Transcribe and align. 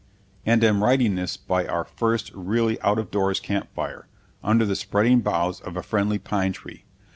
and 0.47 0.63
am 0.63 0.83
writing 0.83 1.13
this 1.13 1.37
by 1.37 1.63
our 1.67 1.85
first 1.85 2.31
really 2.33 2.81
out 2.81 2.97
of 2.97 3.11
doors 3.11 3.39
camp 3.39 3.71
fire, 3.75 4.07
under 4.43 4.65
the 4.65 4.75
spreading 4.75 5.19
boughs 5.19 5.59
of 5.59 5.77
a 5.77 5.83
friendly 5.83 6.17
pine 6.17 6.51
tree. 6.53 6.85